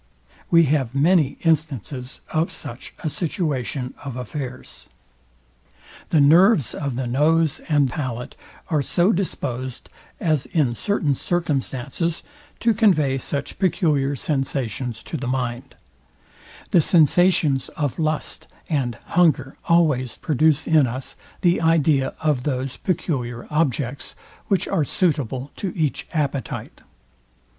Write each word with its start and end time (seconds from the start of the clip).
We 0.49 0.63
have 0.63 0.95
many 0.95 1.37
instances 1.43 2.21
of 2.31 2.51
such 2.51 2.95
a 3.03 3.07
situation 3.07 3.93
of 4.03 4.17
affairs. 4.17 4.89
The 6.09 6.19
nerves 6.19 6.73
of 6.73 6.95
the 6.95 7.05
nose 7.05 7.61
and 7.69 7.87
palate 7.87 8.35
are 8.69 8.81
so 8.81 9.11
disposed, 9.11 9.89
as 10.19 10.47
in 10.47 10.73
certain 10.73 11.13
circumstances 11.13 12.23
to 12.61 12.73
convey 12.73 13.19
such 13.19 13.59
peculiar 13.59 14.15
sensations 14.15 15.03
to 15.03 15.17
the 15.17 15.27
mind: 15.27 15.75
The 16.71 16.81
sensations 16.81 17.69
of 17.77 17.99
lust 17.99 18.47
and 18.67 18.95
hunger 19.05 19.55
always 19.65 20.17
produce 20.17 20.65
in 20.65 20.87
us 20.87 21.15
the 21.41 21.61
idea 21.61 22.15
of 22.21 22.41
those 22.41 22.75
peculiar 22.75 23.45
objects, 23.51 24.15
which 24.47 24.67
are 24.67 24.83
suitable 24.83 25.51
to 25.57 25.71
each 25.77 26.07
appetite. 26.11 26.81